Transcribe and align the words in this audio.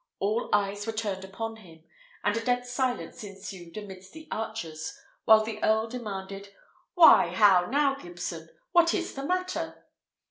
All 0.17 0.49
eyes 0.51 0.87
were 0.87 0.93
turned 0.93 1.23
upon 1.23 1.57
him, 1.57 1.83
and 2.23 2.35
a 2.35 2.43
dead 2.43 2.65
silence 2.65 3.23
ensued 3.23 3.77
amidst 3.77 4.13
the 4.13 4.27
archers, 4.31 4.97
while 5.25 5.43
the 5.43 5.63
earl 5.63 5.85
demanded, 5.85 6.49
"Why! 6.95 7.29
how 7.35 7.67
now, 7.67 7.93
Gibson? 7.93 8.49
what 8.71 8.95
is 8.95 9.13
the 9.13 9.23
matter?" 9.27 9.85